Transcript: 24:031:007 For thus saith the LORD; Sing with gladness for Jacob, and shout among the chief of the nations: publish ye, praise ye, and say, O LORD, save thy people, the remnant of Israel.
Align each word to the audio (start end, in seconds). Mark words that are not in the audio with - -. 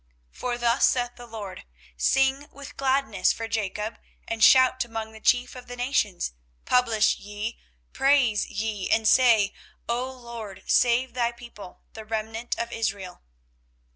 24:031:007 0.31 0.37
For 0.39 0.57
thus 0.57 0.87
saith 0.87 1.11
the 1.15 1.27
LORD; 1.27 1.63
Sing 1.95 2.47
with 2.51 2.75
gladness 2.75 3.31
for 3.31 3.47
Jacob, 3.47 3.99
and 4.27 4.43
shout 4.43 4.83
among 4.83 5.11
the 5.11 5.19
chief 5.19 5.55
of 5.55 5.67
the 5.67 5.75
nations: 5.75 6.33
publish 6.65 7.17
ye, 7.17 7.59
praise 7.93 8.47
ye, 8.47 8.89
and 8.89 9.07
say, 9.07 9.53
O 9.87 10.11
LORD, 10.11 10.63
save 10.65 11.13
thy 11.13 11.31
people, 11.31 11.81
the 11.93 12.03
remnant 12.03 12.57
of 12.57 12.71
Israel. 12.71 13.21